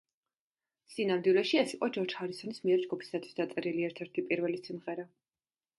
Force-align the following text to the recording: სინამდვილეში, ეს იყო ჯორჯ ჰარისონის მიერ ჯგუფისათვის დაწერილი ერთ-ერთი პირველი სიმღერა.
სინამდვილეში, 0.93 1.59
ეს 1.63 1.75
იყო 1.77 1.89
ჯორჯ 1.99 2.15
ჰარისონის 2.21 2.63
მიერ 2.65 2.83
ჯგუფისათვის 2.87 3.39
დაწერილი 3.43 3.89
ერთ-ერთი 3.91 4.29
პირველი 4.33 4.63
სიმღერა. 4.69 5.09